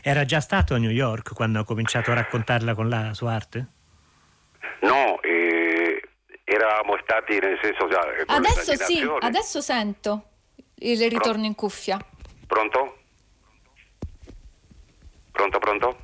Era 0.00 0.24
già 0.24 0.38
stato 0.38 0.74
a 0.74 0.78
New 0.78 0.90
York 0.90 1.34
quando 1.34 1.58
ha 1.58 1.64
cominciato 1.64 2.12
a 2.12 2.14
raccontarla 2.14 2.74
con 2.74 2.88
la 2.88 3.12
sua 3.14 3.32
arte? 3.32 3.66
No, 4.80 5.20
eh, 5.22 5.73
eravamo 6.44 6.98
stati 7.02 7.38
nel 7.38 7.58
senso 7.62 7.88
già 7.88 8.00
adesso 8.26 8.76
sì 8.76 9.02
adesso 9.20 9.60
sento 9.60 10.28
il 10.76 11.00
ritorno 11.00 11.32
Pro- 11.32 11.44
in 11.46 11.54
cuffia. 11.54 12.06
Pronto? 12.46 12.98
Pronto 15.30 15.58
pronto? 15.58 16.02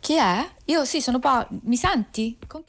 Chi 0.00 0.16
è? 0.16 0.48
io 0.66 0.84
sì 0.84 1.00
sono 1.00 1.18
pa 1.18 1.46
mi 1.62 1.76
senti? 1.76 2.38
Con 2.46 2.62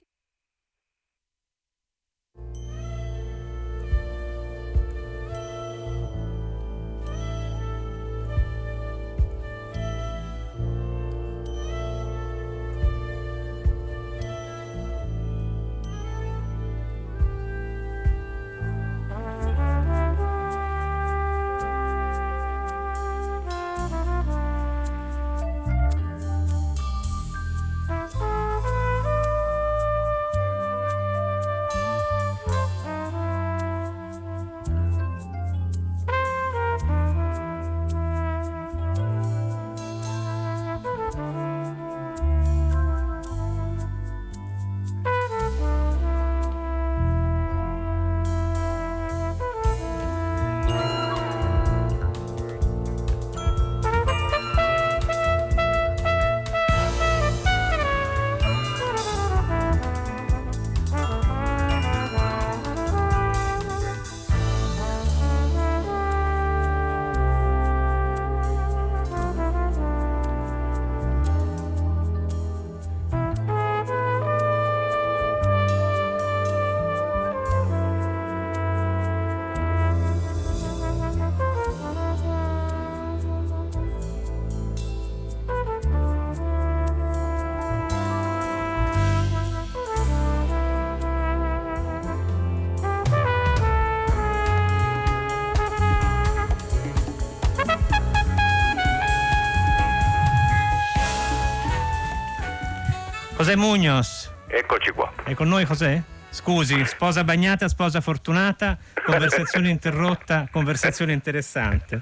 José 103.48 103.60
Munoz. 103.60 104.34
Eccoci 104.50 104.92
qua. 104.92 105.10
È 105.24 105.34
con 105.34 105.48
noi 105.48 105.64
José? 105.64 106.04
Scusi, 106.32 106.84
sposa 106.84 107.24
bagnata, 107.24 107.70
sposa 107.70 108.02
fortunata, 108.02 108.78
conversazione 109.06 109.70
interrotta, 109.70 110.50
conversazione 110.52 111.14
interessante. 111.14 112.02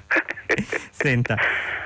Senta, 0.90 1.36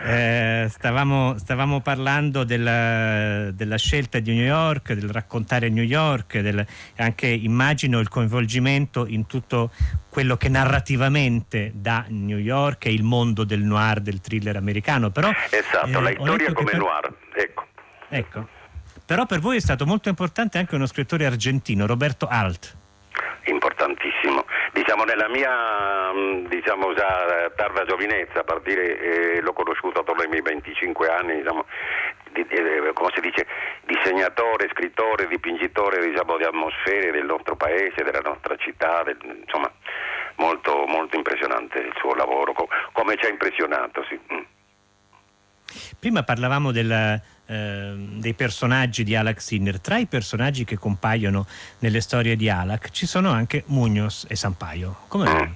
eh, 0.02 0.66
stavamo, 0.66 1.36
stavamo, 1.36 1.82
parlando 1.82 2.44
della, 2.44 3.50
della, 3.50 3.76
scelta 3.76 4.18
di 4.18 4.32
New 4.32 4.46
York, 4.46 4.94
del 4.94 5.10
raccontare 5.10 5.68
New 5.68 5.84
York, 5.84 6.38
del, 6.38 6.64
anche 6.96 7.26
immagino 7.26 7.98
il 7.98 8.08
coinvolgimento 8.08 9.06
in 9.06 9.26
tutto 9.26 9.72
quello 10.08 10.38
che 10.38 10.48
narrativamente 10.48 11.70
dà 11.74 12.06
New 12.08 12.38
York 12.38 12.86
e 12.86 12.94
il 12.94 13.02
mondo 13.02 13.44
del 13.44 13.60
noir, 13.60 14.00
del 14.00 14.22
thriller 14.22 14.56
americano. 14.56 15.10
Però, 15.10 15.30
esatto, 15.50 15.98
eh, 15.98 16.00
la 16.00 16.12
storia 16.18 16.50
come 16.54 16.70
per... 16.70 16.78
noir, 16.78 17.14
ecco. 17.34 17.66
Ecco 18.08 18.58
però 19.10 19.26
per 19.26 19.40
voi 19.40 19.56
è 19.56 19.60
stato 19.60 19.86
molto 19.86 20.08
importante 20.08 20.58
anche 20.58 20.76
uno 20.76 20.86
scrittore 20.86 21.26
argentino, 21.26 21.84
Roberto 21.84 22.28
Alt. 22.30 22.76
Importantissimo, 23.46 24.44
diciamo 24.72 25.02
nella 25.02 25.28
mia 25.28 26.12
mm, 26.14 26.46
diciamo 26.46 26.94
già 26.94 27.50
tarda 27.56 27.84
giovinezza, 27.86 28.38
a 28.38 28.44
partire 28.44 29.00
eh, 29.00 29.40
l'ho 29.40 29.52
conosciuto 29.52 29.98
attorno 29.98 30.22
ai 30.22 30.28
miei 30.28 30.42
25 30.42 31.08
anni, 31.08 31.38
diciamo, 31.38 31.64
di, 32.30 32.46
di, 32.46 32.56
come 32.94 33.10
si 33.12 33.20
dice, 33.20 33.48
disegnatore, 33.84 34.70
scrittore, 34.70 35.26
dipingitore 35.26 36.06
diciamo, 36.06 36.36
di 36.36 36.44
atmosfere 36.44 37.10
del 37.10 37.24
nostro 37.24 37.56
paese, 37.56 38.04
della 38.04 38.22
nostra 38.22 38.54
città, 38.58 39.02
del, 39.02 39.18
insomma 39.42 39.68
molto, 40.36 40.86
molto 40.86 41.16
impressionante 41.16 41.80
il 41.80 41.94
suo 41.96 42.14
lavoro, 42.14 42.54
come 42.92 43.16
ci 43.16 43.26
ha 43.26 43.28
impressionato. 43.28 44.04
Sì. 44.04 44.20
Mm. 44.32 44.38
Prima 45.98 46.22
parlavamo 46.22 46.70
del, 46.70 47.20
eh, 47.50 47.94
dei 47.96 48.34
personaggi 48.34 49.02
di 49.02 49.16
Alak 49.16 49.40
Sinner. 49.40 49.80
Tra 49.80 49.98
i 49.98 50.06
personaggi 50.06 50.64
che 50.64 50.78
compaiono 50.78 51.46
nelle 51.80 52.00
storie 52.00 52.36
di 52.36 52.48
Alak 52.48 52.90
ci 52.90 53.06
sono 53.06 53.30
anche 53.30 53.64
Munoz 53.66 54.26
e 54.28 54.36
Sampaio. 54.36 55.00
Come 55.08 55.24
mai? 55.24 55.54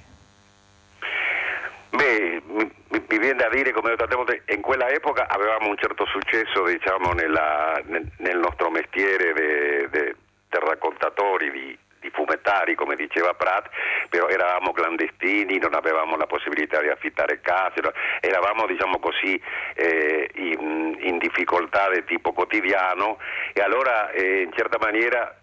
Beh, 1.91 2.41
mi, 2.47 2.71
mi, 2.89 3.17
viene 3.17 3.35
da 3.35 3.47
dire, 3.47 3.71
come 3.71 3.91
ho 3.91 3.95
detto, 3.95 4.53
in 4.53 4.61
quella 4.61 4.89
epoca 4.89 5.27
avevamo 5.29 5.69
un 5.69 5.77
certo 5.77 6.05
successo 6.05 6.65
diciamo, 6.65 7.13
nella, 7.13 7.81
nel, 7.85 8.05
nel, 8.17 8.37
nostro 8.39 8.69
mestiere 8.69 9.31
de 9.31 10.15
raccontatori 10.49 11.51
di, 11.51 11.77
di 12.05 12.11
fumettari, 12.11 12.75
come 12.75 12.95
diceva 12.95 13.33
Pratt, 13.33 13.67
però 14.09 14.27
eravamo 14.27 14.71
clandestini, 14.71 15.57
non 15.57 15.73
avevamo 15.73 16.15
la 16.15 16.27
possibilità 16.27 16.79
di 16.81 16.89
affittare 16.89 17.41
case, 17.41 17.81
eravamo 18.21 18.67
diciamo 18.67 18.99
così 18.99 19.41
eh, 19.73 20.29
in, 20.35 20.95
in, 20.99 21.17
difficoltà 21.17 21.89
di 21.89 22.03
tipo 22.05 22.31
quotidiano 22.31 23.17
e 23.53 23.61
allora 23.61 24.11
eh, 24.11 24.41
in 24.41 24.51
certa 24.53 24.77
maniera 24.79 25.35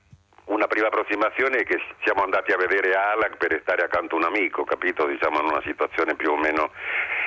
una 0.44 0.66
prima 0.66 0.88
approssimazione 0.88 1.58
è 1.58 1.64
che 1.64 1.80
siamo 2.04 2.22
andati 2.22 2.52
a 2.52 2.56
vedere 2.56 2.94
Alak 2.94 3.36
per 3.36 3.58
stare 3.62 3.82
accanto 3.82 4.16
a 4.16 4.18
un 4.18 4.24
amico, 4.24 4.64
capito? 4.64 5.06
Diciamo 5.06 5.40
in 5.40 5.46
una 5.46 5.62
situazione 5.64 6.14
più 6.14 6.30
o 6.30 6.36
meno 6.36 6.72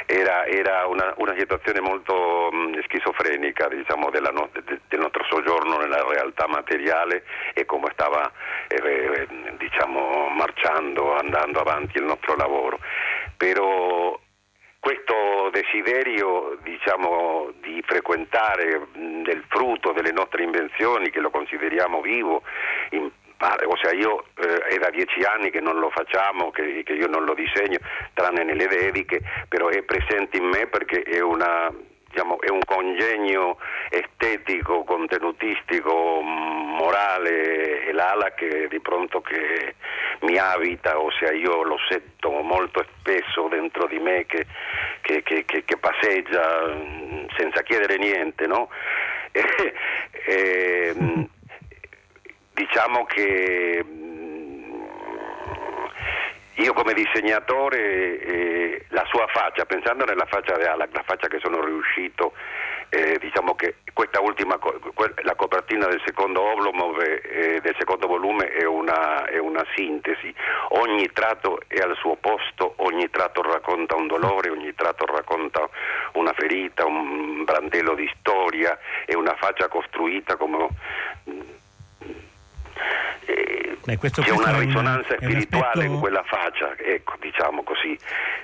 era, 0.06 0.46
era 0.46 0.86
una, 0.88 1.14
una, 1.18 1.36
situazione 1.38 1.82
molto 1.82 2.50
mh, 2.52 2.84
schizofrenica 2.84 3.68
diciamo, 3.68 4.10
no, 4.10 4.50
de, 4.52 4.80
del 4.88 5.00
nostro 5.00 5.24
soggiorno 5.30 5.78
nella 5.78 6.04
realtà 6.08 6.48
materiale 6.48 7.24
e 7.54 7.66
come 7.66 7.90
stava 7.94 8.32
eh, 8.68 8.76
eh, 8.76 9.28
diciamo, 9.58 10.28
marciando, 10.30 11.16
andando 11.16 11.60
avanti 11.60 11.98
il 11.98 12.04
nostro 12.04 12.36
lavoro. 12.36 12.80
Però 13.38 14.20
questo 14.80 15.50
desiderio 15.52 16.58
diciamo, 16.62 17.52
di 17.60 17.82
frequentare 17.84 18.88
del 18.94 19.44
frutto 19.48 19.92
delle 19.94 20.12
nostre 20.12 20.44
invenzioni, 20.44 21.10
che 21.10 21.20
lo 21.20 21.32
consideriamo 21.32 22.02
vivo, 22.02 22.44
in, 22.92 23.10
o 23.38 23.92
io 23.92 24.26
eh, 24.38 24.76
è 24.76 24.78
da 24.78 24.90
dieci 24.90 25.22
anni 25.24 25.50
che 25.50 25.60
non 25.60 25.80
lo 25.80 25.90
facciamo, 25.90 26.52
che, 26.52 26.84
che, 26.84 26.94
io 26.94 27.08
non 27.08 27.26
lo 27.26 27.34
disegno, 27.34 27.78
tranne 28.14 28.44
nelle 28.44 28.68
dediche, 28.68 29.22
però 29.48 29.68
è 29.68 29.82
presente 29.84 30.38
in 30.38 30.46
me 30.46 30.68
perché 30.68 31.02
è, 31.04 31.22
una, 31.22 31.72
diciamo, 32.10 32.40
è 32.42 32.50
un 32.50 32.62
congegno 32.66 33.58
estetico, 33.90 34.84
contenutistico, 34.84 36.22
morale 36.22 37.86
e 37.86 37.92
l'ala 37.92 38.34
che 38.34 38.68
di 38.70 38.80
pronto 38.80 39.22
che 39.22 39.76
mi 40.22 40.38
abita, 40.38 41.00
ossia 41.00 41.32
io 41.32 41.64
lo 41.64 41.78
sento 41.90 42.30
molto 42.42 42.86
spesso 42.98 43.48
dentro 43.50 43.88
di 43.88 44.00
me 44.00 44.26
che, 44.26 44.46
che, 45.02 45.24
che 45.46 45.78
passeggia 45.78 46.74
mm, 46.74 47.26
senza 47.38 47.62
chiedere 47.64 47.98
niente, 47.98 48.48
no? 48.48 48.70
e, 49.32 49.44
e, 50.26 50.96
diciamo 52.56 53.06
che 53.06 53.84
mm, 53.86 54.84
io 56.56 56.74
come 56.74 56.94
disegnatore 56.94 58.20
eh, 58.20 58.86
la 58.90 59.06
sua 59.10 59.28
faccia, 59.28 59.66
pensando 59.66 60.06
nella 60.06 60.26
faccia 60.26 60.56
di 60.58 60.64
Alak, 60.64 60.90
la 60.94 61.04
faccia 61.06 61.28
che 61.28 61.40
sono 61.40 61.62
riuscito, 61.64 62.32
eh, 62.90 63.18
diciamo 63.20 63.56
che 63.56 63.76
questa 63.92 64.22
ultima, 64.22 64.58
la 65.24 65.36
copertina 65.36 65.88
del 65.88 66.02
secondo 66.06 66.42
Oblomov, 66.42 67.02
eh, 67.02 67.60
del 67.62 67.76
secondo 67.78 68.08
volume 68.08 68.48
è 68.54 68.64
una, 68.64 69.26
è 69.26 69.38
una, 69.38 69.66
sintesi, 69.76 70.34
ogni 70.70 71.12
tratto 71.12 71.60
è 71.68 71.80
al 71.80 71.96
suo 71.98 72.16
posto, 72.16 72.76
ogni 72.78 73.10
tratto 73.10 73.42
racconta 73.42 73.96
un 73.96 74.08
dolore, 74.08 74.50
ogni 74.50 74.74
tratto 74.76 75.06
racconta 75.06 75.68
una 76.14 76.32
ferita, 76.32 76.86
un 76.86 77.44
brandello 77.44 77.96
di 77.96 78.10
storia, 78.20 78.80
è 79.06 79.14
una 79.14 79.36
faccia 79.36 79.68
costruita 79.68 80.38
come 80.38 80.70
Beh, 83.86 84.00
c'è 84.00 84.32
una 84.32 84.58
risonanza 84.58 85.16
una, 85.20 85.30
spirituale 85.30 85.68
aspetto... 85.68 85.86
in 85.86 86.00
quella 86.00 86.24
faccia, 86.24 86.76
ecco, 86.76 87.14
diciamo 87.20 87.62
così, 87.62 87.96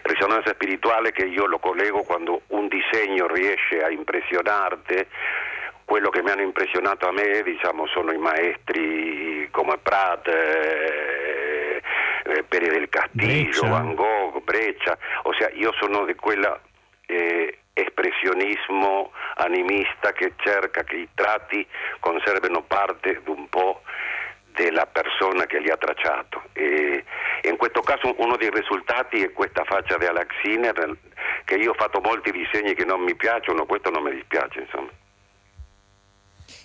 risonanza 0.04 0.54
spirituale 0.54 1.12
che 1.12 1.26
io 1.26 1.48
lo 1.48 1.58
collego 1.58 2.04
quando 2.04 2.42
un 2.48 2.68
disegno 2.68 3.26
riesce 3.26 3.82
a 3.82 3.90
impressionarti. 3.90 5.08
Quello 5.84 6.10
che 6.10 6.22
mi 6.22 6.30
hanno 6.30 6.44
impressionato 6.44 7.08
a 7.08 7.12
me 7.12 7.42
diciamo, 7.44 7.88
sono 7.88 8.12
i 8.12 8.18
maestri 8.18 9.48
come 9.50 9.78
Prat, 9.80 10.28
eh, 10.28 11.82
eh, 12.24 12.44
Pere 12.44 12.70
del 12.70 12.88
Castillo, 12.88 13.68
Van 13.68 13.96
Gogh, 13.96 14.44
Breccia, 14.44 14.96
ossia 15.24 15.50
io 15.54 15.74
sono 15.80 16.06
di 16.06 16.14
quella 16.14 16.58
eh, 17.08 17.58
espressionismo 17.74 19.12
animista 19.36 20.12
che 20.14 20.34
cerca 20.38 20.84
che 20.84 20.98
i 20.98 21.10
tratti 21.16 21.66
conservino 22.00 22.62
parte 22.62 23.22
di 23.24 23.30
un 23.30 23.50
po' 23.50 23.81
della 24.62 24.86
persona 24.86 25.46
che 25.46 25.60
li 25.60 25.72
ha 25.72 25.78
tracciato 25.78 26.44
e, 26.54 27.04
in 27.44 27.58
questo 27.58 27.82
caso 27.82 28.14
uno 28.18 28.38
dei 28.38 28.52
risultati 28.52 29.24
è 29.24 29.32
questa 29.32 29.64
faccia 29.64 29.98
di 29.98 30.06
Alex 30.06 30.28
Sinner 30.44 30.96
che 31.46 31.56
io 31.56 31.72
ho 31.72 31.74
fatto 31.74 32.00
molti 32.00 32.32
disegni 32.32 32.76
che 32.76 32.86
non 32.86 33.02
mi 33.02 33.16
piacciono, 33.16 33.66
questo 33.66 33.90
non 33.90 34.04
mi 34.04 34.12
dispiace 34.12 34.60
insomma. 34.60 34.90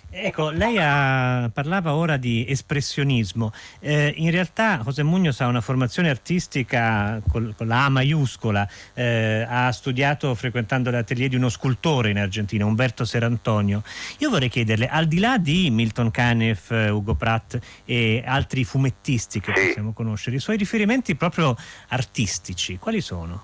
Ecco, 0.09 0.49
lei 0.49 0.77
ha, 0.79 1.49
parlava 1.53 1.93
ora 1.93 2.17
di 2.17 2.45
espressionismo. 2.47 3.51
Eh, 3.79 4.13
in 4.15 4.31
realtà 4.31 4.81
José 4.83 5.03
Muñoz 5.03 5.41
ha 5.41 5.47
una 5.47 5.61
formazione 5.61 6.09
artistica 6.09 7.21
con, 7.29 7.53
con 7.55 7.67
la 7.67 7.85
A 7.85 7.89
maiuscola, 7.89 8.67
eh, 8.93 9.45
ha 9.47 9.71
studiato 9.71 10.33
frequentando 10.33 10.89
l'atelier 10.89 11.29
di 11.29 11.35
uno 11.35 11.49
scultore 11.49 12.09
in 12.09 12.17
Argentina, 12.17 12.65
Umberto 12.65 13.05
Serantonio. 13.05 13.83
Io 14.19 14.29
vorrei 14.29 14.49
chiederle, 14.49 14.87
al 14.87 15.07
di 15.07 15.19
là 15.19 15.37
di 15.37 15.69
Milton 15.69 16.09
Caneff, 16.09 16.71
Ugo 16.71 17.13
Pratt 17.13 17.59
e 17.85 18.23
altri 18.25 18.63
fumettisti 18.63 19.39
che 19.39 19.51
possiamo 19.51 19.93
conoscere, 19.93 20.37
i 20.37 20.39
suoi 20.39 20.57
riferimenti 20.57 21.15
proprio 21.15 21.55
artistici, 21.89 22.77
quali 22.77 23.01
sono? 23.01 23.43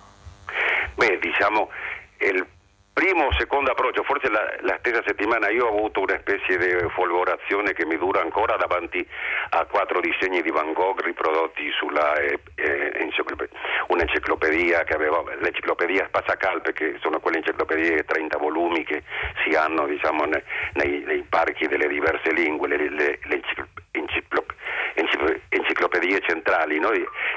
Beh, 0.96 1.20
diciamo, 1.22 1.70
il 2.20 2.48
primo 2.94 3.26
o 3.26 3.34
secondo 3.34 3.72
approccio, 3.72 4.04
forse 4.04 4.30
la, 4.30 4.56
la, 4.62 4.78
stessa 4.80 5.02
settimana 5.06 5.50
io 5.50 5.66
ho 5.66 5.76
avuto 5.76 6.02
una 6.02 6.18
specie 6.20 6.58
di 6.58 6.90
folgorazione 6.90 7.74
che 7.74 7.86
mi 7.86 7.98
dura 7.98 8.22
ancora 8.22 8.56
davanti 8.56 9.06
a 9.50 9.66
quattro 9.66 10.00
disegni 10.00 10.42
di 10.42 10.52
Van 10.52 10.74
Gogh 10.74 11.02
riprodotti 11.02 11.70
sulla 11.72 12.16
eh, 12.16 12.40
eh, 12.56 13.10
un'enciclopedia 13.88 14.84
che 14.84 14.94
aveva, 14.94 15.24
l'enciclopedia 15.40 16.06
Spazzacalpe, 16.08 16.74
che 16.74 16.98
sono 17.02 17.20
quelle 17.20 17.38
enciclopedie 17.38 17.96
di 17.96 18.06
30 18.06 18.38
volumi 18.38 18.84
che 18.84 19.04
si 19.44 19.56
hanno 19.56 19.86
diciamo, 19.88 20.26
nei, 20.26 21.04
nei, 21.04 21.26
parchi 21.28 21.68
delle 21.68 21.88
diverse 21.88 22.32
lingue, 22.32 22.68
le, 22.68 22.90
le, 22.90 23.20
le 23.24 23.42
enciclopedie 25.50 26.22
centrali 26.22 26.80
no? 26.80 26.92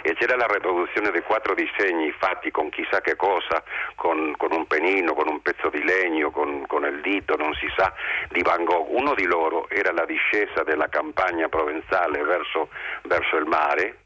E 0.06 0.14
c'era 0.14 0.36
la 0.36 0.46
riproduzione 0.46 1.10
di 1.10 1.20
quattro 1.22 1.52
disegni 1.52 2.12
fatti 2.12 2.52
con 2.52 2.70
chissà 2.70 3.00
che 3.00 3.16
cosa, 3.16 3.64
con, 3.96 4.34
con 4.36 4.52
un 4.52 4.64
penino, 4.68 5.14
con 5.14 5.26
un 5.26 5.42
pezzo 5.42 5.68
di 5.68 5.82
legno, 5.82 6.30
con, 6.30 6.64
con, 6.68 6.84
il 6.84 7.00
dito, 7.00 7.34
non 7.34 7.52
si 7.54 7.66
sa, 7.76 7.92
di 8.28 8.40
Van 8.42 8.62
Gogh. 8.62 8.86
Uno 8.90 9.14
di 9.14 9.24
loro 9.24 9.68
era 9.68 9.90
la 9.90 10.04
discesa 10.04 10.62
della 10.62 10.88
campagna 10.88 11.48
provenzale 11.48 12.22
verso, 12.22 12.68
verso 13.02 13.36
il 13.36 13.46
mare 13.46 13.98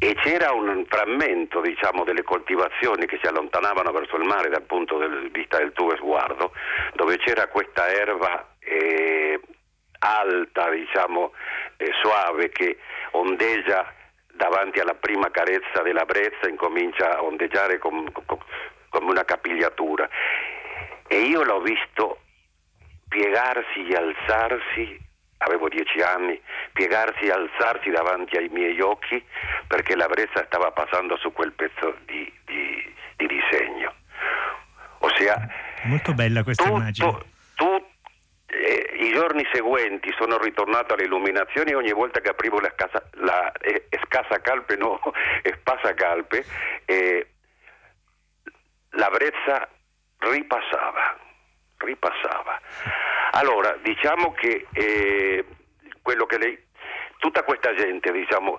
e 0.00 0.14
c'era 0.16 0.50
un 0.50 0.84
frammento 0.88 1.60
diciamo, 1.60 2.02
delle 2.02 2.24
coltivazioni 2.24 3.06
che 3.06 3.20
si 3.22 3.28
allontanavano 3.28 3.92
verso 3.92 4.16
il 4.16 4.24
mare 4.24 4.48
dal 4.48 4.62
punto 4.62 4.98
di 4.98 5.30
vista 5.30 5.58
del 5.58 5.70
tuo 5.72 5.94
sguardo, 5.94 6.50
dove 6.94 7.18
c'era 7.18 7.46
questa 7.46 7.86
erba 7.88 8.54
eh, 8.58 9.40
alta, 10.00 10.70
diciamo, 10.70 11.32
eh, 11.82 11.90
suave 12.00 12.50
che 12.50 12.78
ondeggia 13.12 13.92
davanti 14.32 14.80
alla 14.80 14.94
prima 14.94 15.30
carezza 15.30 15.82
della 15.82 16.04
brezza, 16.04 16.48
incomincia 16.48 17.16
a 17.16 17.22
ondeggiare 17.22 17.78
com, 17.78 18.10
com, 18.10 18.38
come 18.88 19.10
una 19.10 19.24
capigliatura. 19.24 20.08
E 21.08 21.20
io 21.20 21.42
l'ho 21.42 21.60
visto 21.60 22.20
piegarsi 23.08 23.86
e 23.88 23.96
alzarsi, 23.96 24.98
avevo 25.38 25.68
dieci 25.68 26.00
anni, 26.00 26.40
piegarsi 26.72 27.24
e 27.26 27.30
alzarsi 27.30 27.90
davanti 27.90 28.36
ai 28.36 28.48
miei 28.48 28.80
occhi 28.80 29.22
perché 29.66 29.94
la 29.94 30.06
brezza 30.06 30.44
stava 30.46 30.70
passando 30.70 31.16
su 31.18 31.32
quel 31.32 31.52
pezzo 31.52 31.96
di, 32.06 32.32
di, 32.46 32.94
di 33.16 33.26
disegno. 33.26 33.92
Ossia, 34.98 35.36
molto 35.82 36.14
bella 36.14 36.42
questa 36.42 36.62
tutto, 36.64 36.76
immagine. 36.76 37.31
Eh, 39.02 39.12
giorni 39.12 39.46
seguenti 39.52 40.12
sono 40.16 40.38
ritornato 40.38 40.94
all'illuminazione 40.94 41.72
e 41.72 41.74
ogni 41.74 41.92
volta 41.92 42.20
che 42.20 42.30
aprivo 42.30 42.60
la, 42.60 42.72
casa, 42.74 43.02
la 43.14 43.50
eh, 43.52 43.88
scassa 44.04 44.40
calpe, 44.40 44.76
no, 44.76 45.00
spassa 45.58 45.92
calpe, 45.94 46.44
eh, 46.84 47.26
la 48.90 49.08
brezza 49.08 49.68
ripassava, 50.18 51.18
ripassava. 51.78 52.60
Allora, 53.32 53.76
diciamo 53.82 54.32
che 54.32 54.66
eh, 54.72 55.44
quello 56.00 56.26
che 56.26 56.38
lei, 56.38 56.66
tutta 57.18 57.42
questa 57.42 57.74
gente, 57.74 58.12
diciamo, 58.12 58.58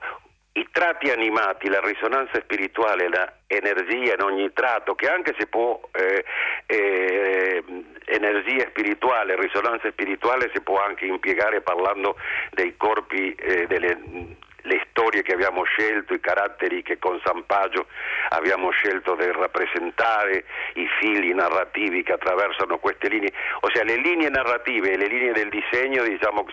i 0.54 0.68
tratti 0.72 1.10
animati, 1.10 1.68
la 1.68 1.80
risonanza 1.82 2.40
spirituale, 2.42 3.10
l'energia 3.48 4.14
in 4.14 4.22
ogni 4.22 4.52
tratto, 4.54 4.94
che 4.94 5.10
anche 5.10 5.34
se 5.38 5.48
può 5.48 5.80
eh, 5.94 6.24
eh, 6.68 7.64
energia 8.06 8.66
spirituale, 8.70 9.36
risonanza 9.36 9.90
spirituale 9.92 10.50
si 10.54 10.62
può 10.62 10.82
anche 10.82 11.06
impiegare 11.06 11.62
parlando 11.62 12.16
dei 12.52 12.76
corpi, 12.78 13.34
eh, 13.36 13.68
delle 13.68 14.42
le 14.64 14.82
storie 14.90 15.22
che 15.24 15.34
abbiamo 15.34 15.64
scelto, 15.64 16.14
i 16.14 16.20
caratteri 16.20 16.84
che 16.84 16.98
con 17.00 17.20
San 17.24 17.46
Pagio 17.46 17.88
abbiamo 18.30 18.70
scelto 18.72 19.16
di 19.16 19.26
rappresentare, 19.32 20.46
i 20.76 20.88
fili 21.00 21.34
narrativi 21.34 22.04
che 22.04 22.14
attraversano 22.14 22.78
queste 22.78 23.10
linee, 23.10 23.32
ossia 23.62 23.84
le 23.84 23.98
linee 23.98 24.30
narrative 24.30 24.96
le 24.96 25.08
linee 25.08 25.34
del 25.34 25.50
disegno, 25.50 26.04
diciamo, 26.04 26.46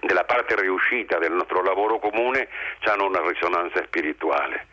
della 0.00 0.24
parte 0.24 0.54
riuscita 0.60 1.18
del 1.18 1.32
nostro 1.32 1.62
lavoro 1.62 1.98
comune, 1.98 2.48
hanno 2.84 3.06
una 3.06 3.20
risonanza 3.28 3.82
spirituale. 3.84 4.66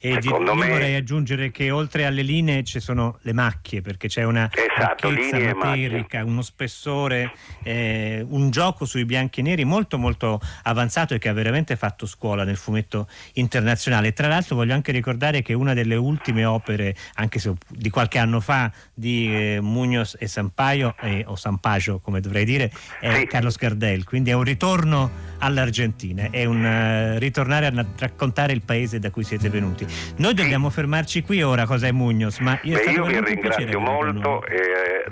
E 0.00 0.18
Secondo 0.20 0.52
io 0.52 0.58
me... 0.58 0.68
vorrei 0.68 0.94
aggiungere 0.94 1.50
che 1.50 1.70
oltre 1.70 2.06
alle 2.06 2.22
linee 2.22 2.62
ci 2.64 2.80
sono 2.80 3.18
le 3.22 3.32
macchie, 3.32 3.80
perché 3.80 4.08
c'è 4.08 4.22
una 4.22 4.48
esatto, 4.52 5.10
materica, 5.10 6.24
uno 6.24 6.42
spessore, 6.42 7.32
eh, 7.62 8.24
un 8.28 8.50
gioco 8.50 8.84
sui 8.84 9.04
bianchi 9.04 9.40
e 9.40 9.42
neri 9.42 9.64
molto 9.64 9.98
molto 9.98 10.40
avanzato 10.62 11.14
e 11.14 11.18
che 11.18 11.28
ha 11.28 11.32
veramente 11.32 11.76
fatto 11.76 12.06
scuola 12.06 12.44
nel 12.44 12.56
fumetto 12.56 13.08
internazionale. 13.34 14.12
Tra 14.12 14.28
l'altro 14.28 14.56
voglio 14.56 14.74
anche 14.74 14.92
ricordare 14.92 15.42
che 15.42 15.54
una 15.54 15.74
delle 15.74 15.96
ultime 15.96 16.44
opere, 16.44 16.94
anche 17.14 17.38
se 17.38 17.52
di 17.68 17.90
qualche 17.90 18.18
anno 18.18 18.40
fa, 18.40 18.70
di 18.94 19.34
eh, 19.34 19.58
Munoz 19.60 20.16
e 20.18 20.28
Sampaio, 20.28 20.94
eh, 21.00 21.24
o 21.26 21.36
Sampaio 21.36 21.98
come 21.98 22.20
dovrei 22.20 22.44
dire, 22.44 22.70
è 23.00 23.14
sì. 23.14 23.26
Carlos 23.26 23.56
Gardel, 23.56 24.04
quindi 24.04 24.30
è 24.30 24.34
un 24.34 24.44
ritorno 24.44 25.10
all'Argentina, 25.38 26.28
è 26.30 26.44
un 26.44 26.64
uh, 26.64 27.18
ritornare 27.18 27.66
a 27.66 27.86
raccontare 27.98 28.52
il 28.52 28.62
paese 28.62 28.98
da 28.98 29.10
cui 29.10 29.24
siete 29.24 29.48
venuti. 29.48 29.86
Noi 30.16 30.34
dobbiamo 30.34 30.70
fermarci 30.70 31.22
qui 31.22 31.42
ora, 31.42 31.66
cosa 31.66 31.86
è 31.86 31.92
Mugnos? 31.92 32.38
Ma 32.38 32.58
io, 32.62 32.76
Beh, 32.76 32.90
io 32.90 33.04
vi 33.04 33.20
ringrazio 33.20 33.80
molto 33.80 34.44
eh, 34.46 35.04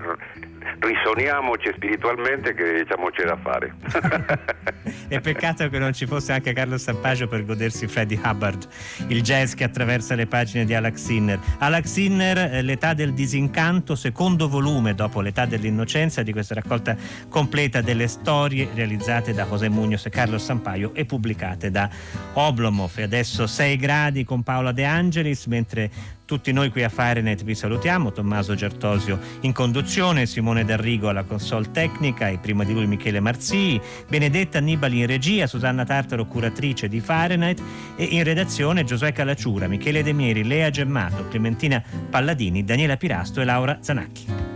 risoniamoci 0.79 1.73
spiritualmente 1.75 2.55
che 2.55 2.83
diciamo 2.83 3.11
c'è 3.11 3.25
da 3.25 3.37
fare. 3.37 3.75
è 5.09 5.21
peccato 5.21 5.69
che 5.69 5.79
non 5.79 5.93
ci 5.93 6.07
fosse 6.07 6.33
anche 6.33 6.53
Carlo 6.53 6.79
Sampaggio 6.79 7.29
per 7.29 7.45
godersi 7.45 7.87
Freddie 7.87 8.21
Hubbard, 8.23 8.67
il 9.09 9.23
jazz 9.23 9.55
che 9.55 9.65
attraversa 9.65 10.15
le 10.15 10.27
pagine 10.27 10.65
di 10.65 10.75
Alex 10.75 10.97
Sinner. 10.97 11.39
Alex 11.59 11.85
Sinner, 11.87 12.39
eh, 12.39 12.63
L'età 12.63 12.95
del 12.95 13.13
disincanto, 13.15 13.95
secondo 13.95 14.49
volume 14.49 14.95
dopo 14.95 15.21
l'età 15.21 15.47
dell'innocenza 15.47 16.23
di 16.23 16.33
questa 16.33 16.55
raccolta 16.55 16.97
completa 17.29 17.81
delle 17.81 18.09
storie 18.09 18.69
realizzate 18.75 19.33
da 19.33 19.45
José 19.45 19.69
Munoz 19.69 20.07
e 20.07 20.11
Carlo 20.11 20.39
Sampaio 20.39 20.93
e 20.95 21.05
pubblicate 21.05 21.71
da 21.71 21.89
Oblomov. 22.35 22.93
E 22.97 23.03
adesso 23.03 23.47
6 23.47 23.77
gradi 23.77 24.25
con 24.25 24.43
Paola 24.43 24.73
De 24.73 24.85
Angelis, 24.85 25.47
mentre 25.47 25.91
tutti 26.27 26.53
noi 26.53 26.71
qui 26.71 26.83
a 26.83 26.89
Firenet 26.89 27.45
vi 27.45 27.55
salutiamo, 27.55 28.13
Tommaso 28.13 28.55
Gertosio 28.55 29.19
in 29.41 29.53
conduzione, 29.53 30.27
Simone 30.27 30.65
D'Arrigo 30.65 31.09
alla 31.09 31.23
console 31.23 31.71
tecnica 31.71 32.29
e 32.29 32.39
prima 32.39 32.65
di 32.65 32.75
lui 32.75 32.87
Michele 32.87 33.21
Marzii, 33.21 33.81
Benedetta 34.09 34.59
Annibali 34.59 34.99
in 34.99 35.07
regia, 35.07 35.47
Susanna 35.47 35.85
Tartaro 35.85 36.27
curatrice 36.27 36.89
di 36.89 37.01
Fahrenheit 37.01 37.63
e 37.97 38.05
in 38.05 38.25
redazione 38.25 38.85
Giosuè 38.85 39.13
Calacciura, 39.13 39.69
Michele 39.69 40.03
De 40.03 40.13
Mieri, 40.13 40.45
Lea 40.45 40.69
Gemmato, 40.71 41.29
Clementina 41.29 41.83
Palladini, 42.11 42.65
Daniela 42.65 42.97
Pirasto 42.97 43.41
e 43.41 43.45
Laura 43.45 43.79
Zanacchi. 43.81 44.56